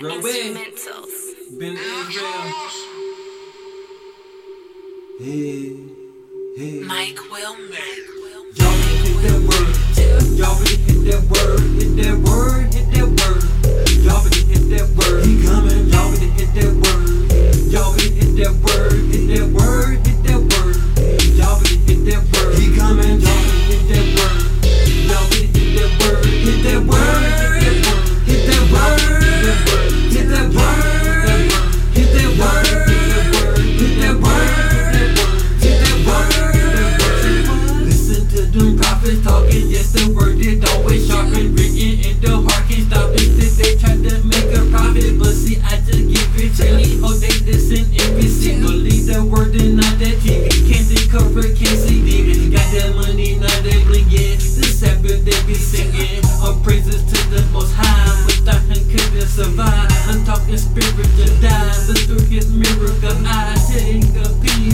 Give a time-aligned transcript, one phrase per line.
[0.00, 1.58] Instrumentals.
[1.58, 2.52] Been Israel.
[5.18, 5.74] Hey,
[6.56, 6.80] hey.
[6.86, 7.74] Mike Wilmer.
[8.54, 9.74] Y'all really hit that word.
[10.38, 11.58] Y'all really hit that word.
[11.74, 12.72] Hit that word.
[12.72, 13.42] Hit that word.
[14.04, 15.26] Y'all really hit that word.
[15.26, 15.88] He coming.
[15.88, 17.02] Y'all really hit that word.
[17.72, 19.02] Y'all really hit that word.
[19.10, 19.98] Hit that word.
[19.98, 20.07] Hit that word.
[39.08, 43.40] Them talking, yes, the word is always sharpen, written in the heart, can't stop it.
[43.40, 47.00] If they try to make a profit, but see, I just give it freely.
[47.00, 48.28] Oh, they listen every
[48.68, 50.52] lead the word and not that TV.
[50.68, 52.52] Can't cover, can't see demons.
[52.52, 54.44] Got that money, now they bling it.
[54.44, 56.20] The Sabbath, they be singing.
[56.44, 58.12] All praises to the most high.
[58.28, 59.88] Without him, couldn't survive.
[60.12, 61.72] I'm talking spiritual die.
[61.88, 63.56] Look through his miracle eye.
[63.72, 64.67] Take a peep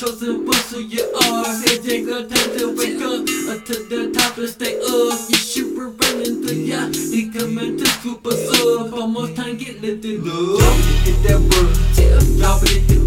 [0.00, 1.44] chosen ones who you are.
[1.60, 3.20] Hey, take the time to wake up.
[3.66, 5.18] To the top and stay up.
[5.28, 6.86] You super running to ya.
[6.88, 8.94] He coming to scoop us up.
[8.94, 10.24] Almost time get lifted up.
[10.24, 10.60] Y'all
[11.04, 12.38] hit that word.
[12.38, 12.99] Y'all really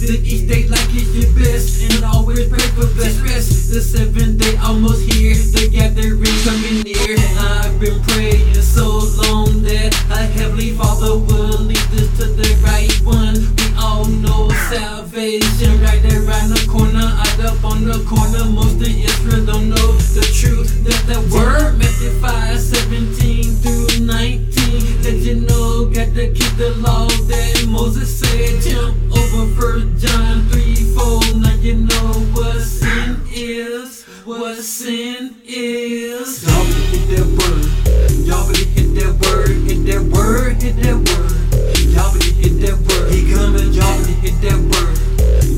[0.00, 1.82] got each day like it's your best.
[1.84, 3.72] And always pray for best rest.
[3.72, 5.34] The seventh day almost here.
[5.34, 7.20] The gathering coming near.
[7.36, 12.92] I've been praying so long that a heavenly Father will lead us to the right
[13.04, 13.36] one.
[13.60, 17.04] We all know salvation right around the corner.
[17.04, 18.44] Out up on the corner.
[18.48, 20.84] Most of Israel don't know the truth.
[20.84, 25.02] That the word Matthew 5, 17 through 19.
[25.04, 27.09] That you know, got to keep the law
[31.70, 34.02] you know what sin is.
[34.24, 36.42] What sin is.
[36.42, 38.26] Y'all really hit that word.
[38.26, 39.54] Y'all really hit that word.
[39.70, 40.60] Hit that word.
[40.60, 41.30] Hit that word.
[41.94, 43.12] Y'all really hit that word.
[43.14, 43.72] He coming.
[43.72, 44.98] Y'all really hit that word.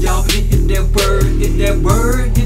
[0.04, 1.24] Y'all really hit that word.
[1.40, 2.36] Hit that word.
[2.36, 2.41] Hit